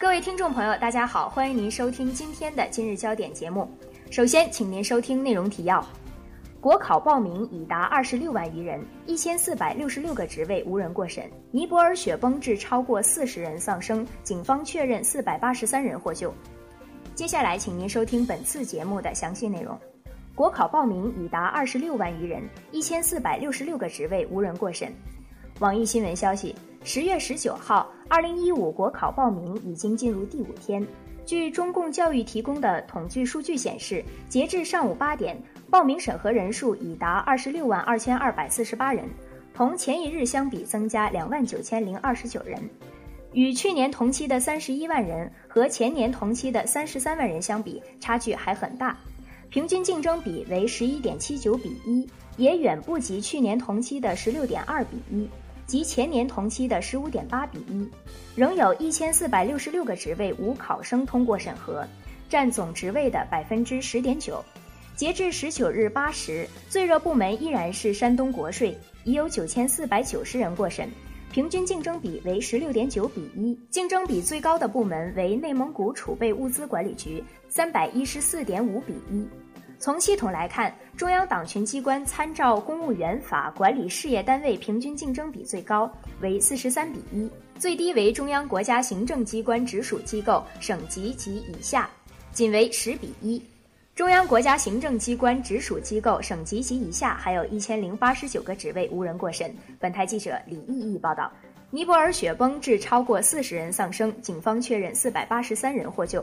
[0.00, 3.68] 各位听众朋友，大家好，欢迎您收听今天的今日焦点节目。
[4.10, 5.86] 首先，请您收听内容提要：
[6.58, 16.32] 国考报名已达二十六万余人，一千四百六十六个职位无人过审；尼泊尔雪崩致超过四十人丧生，警方确认四百八十三人获救。
[17.14, 19.78] 接下来，请您收听本次节目的详细内容。
[20.34, 22.42] 国考报名已达二十六万余人，
[22.72, 24.90] 一千四百六十六个职位无人过审。
[25.58, 30.84] 网易新闻消息，十月十九号，二零一五国考报名已经进入第五天。
[31.24, 39.08] 据中共教育提供的统计数据显示，截至上午八点，报名审核人数已达二十六万二千二百四十八人，
[39.54, 42.60] 同前一日相比增加两万九千零二十九人。
[43.32, 48.98] 与去年同期的三十一万人和前年同期的三十三万人相比，差距还很大，
[49.50, 52.04] 平均竞争比为十一点七九比一，
[52.36, 55.28] 也远不及去年同期的十六点二比一。
[55.70, 57.88] 及前年同期的十五点八比一，
[58.34, 61.86] 仍有一千四百六十六个职位无考生通过审核，
[62.28, 64.44] 占总职位的百分之十点九。
[64.96, 70.90] 截至十九日八时，最热部门依然是山东国税，已有九千四百九十人过审，
[71.30, 73.56] 平均竞争比为十六点九比一。
[73.70, 79.24] 竞争比最高的部门为内蒙古储备物资管理局，三百一十四点五比一。
[79.80, 87.26] 从系统来看，中央党群机关参照《公务员法》管理事业单位平均竞争比最高，为四十三比一，
[87.58, 91.88] 最低为中央国家行政机关直属机构省级及以下，
[92.30, 93.42] 仅为十比一。
[93.94, 99.50] 中央国家行政机关直属机构省级及以下还有一千零八十九个职位无人过审。
[99.78, 101.32] 本台记者李毅毅报道。
[101.70, 106.22] 尼泊尔雪崩致超过四十人丧生，警方确认四百八十三人获救。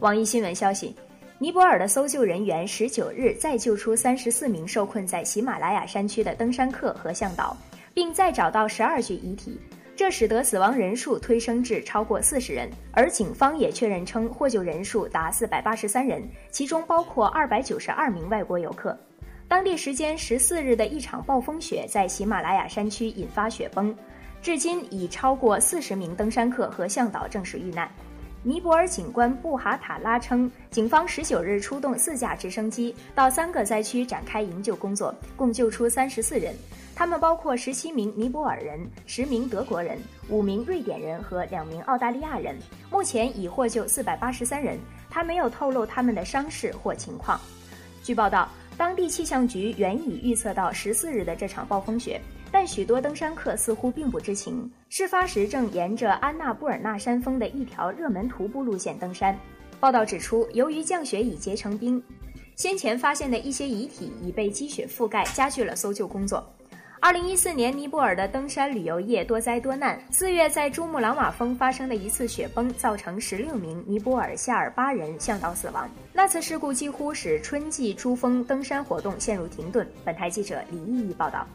[0.00, 0.96] 网易新闻消息。
[1.38, 7.54] 尼泊尔的搜救人员十九日再救出三十四名受困在喜马拉雅山区的登山客和向导，
[7.92, 9.60] 并再找到十二具遗体，
[9.94, 12.70] 这使得死亡人数推升至超过四十人。
[12.90, 18.98] 而警方也确认称，获救人数达四百八十三人，其中包括二百九十二名外国游客。
[19.46, 23.94] 当地时间十四日的一场暴风雪在喜马拉雅山区引发雪崩，
[24.40, 27.86] 至今已超过四十名登山客和向导正式遇难。
[28.46, 36.54] 尼泊尔警官布哈塔拉称，警方十九日出动四架直升机到三个灾区展开营救工作，共救出三十四人，
[36.94, 39.98] 他们包括十七名尼泊尔人、十名德国人、
[40.28, 42.56] 五名瑞典人和两名澳大利亚人。
[42.88, 44.78] 目前已获救四百八十三人，
[45.10, 47.40] 他没有透露他们的伤势或情况。
[48.04, 52.20] 据报道，当地气象局原已预测到十四日的这场暴风雪。
[52.58, 54.72] 但许多登山客似乎并不知情。
[54.88, 59.38] 事发时正沿着安纳布尔纳山峰的一条热门徒步路线登山。
[59.78, 62.02] 报道指出，由于降雪已结成冰，
[62.54, 66.50] 先前发现的一些遗体已被积雪覆盖，加剧了搜救工作。
[66.98, 70.00] 二零一四年，尼泊尔的登山旅游业多灾多难。
[70.10, 75.86] 四月，在珠穆朗玛峰发生的一次雪崩，造成十六名尼泊尔夏尔巴人向导死亡。
[76.10, 79.86] 那次事故几乎使春季珠峰登山活动陷入停顿。
[80.06, 81.46] 本台记者李毅毅报道。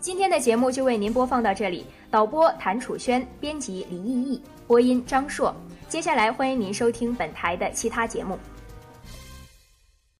[0.00, 5.54] 今天的节目就为您播放到这里，导播谭楚轩，编辑李毅毅，播音张硕。
[5.90, 8.38] 接下来欢迎您收听本台的其他节目。